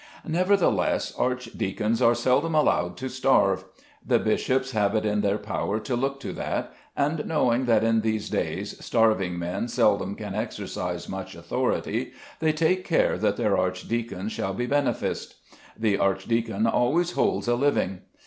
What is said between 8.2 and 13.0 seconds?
days starving men seldom can exercise much authority, they take